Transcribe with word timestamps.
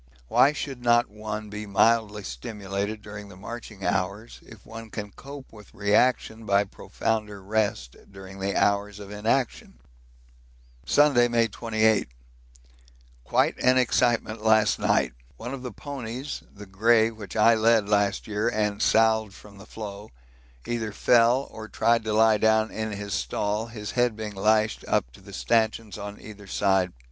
Why 0.29 0.51
should 0.51 0.81
not 0.81 1.11
one 1.11 1.51
be 1.51 1.67
mildly 1.67 2.23
stimulated 2.23 3.03
during 3.03 3.29
the 3.29 3.35
marching 3.35 3.85
hours 3.85 4.39
if 4.43 4.65
one 4.65 4.89
can 4.89 5.11
cope 5.11 5.53
with 5.53 5.75
reaction 5.75 6.43
by 6.43 6.63
profounder 6.63 7.39
rest 7.39 7.95
during 8.11 8.39
the 8.39 8.55
hours 8.55 8.97
of 8.99 9.11
inaction? 9.11 9.77
Sunday, 10.87 11.27
May 11.27 11.47
28. 11.49 12.09
Quite 13.23 13.59
an 13.59 13.77
excitement 13.77 14.43
last 14.43 14.79
night. 14.79 15.13
One 15.37 15.53
of 15.53 15.61
the 15.61 15.71
ponies 15.71 16.41
(the 16.51 16.65
grey 16.65 17.11
which 17.11 17.35
I 17.35 17.53
led 17.53 17.87
last 17.87 18.25
year 18.25 18.47
and 18.49 18.81
salved 18.81 19.33
from 19.35 19.59
the 19.59 19.67
floe) 19.67 20.09
either 20.65 20.91
fell 20.91 21.47
or 21.51 21.67
tried 21.67 22.03
to 22.05 22.13
lie 22.13 22.39
down 22.39 22.71
in 22.71 22.89
his 22.93 23.13
stall, 23.13 23.67
his 23.67 23.91
head 23.91 24.15
being 24.15 24.33
lashed 24.33 24.83
up 24.87 25.11
to 25.11 25.21
the 25.21 25.31
stanchions 25.31 25.99
on 25.99 26.19
either 26.19 26.47
side. 26.47 26.91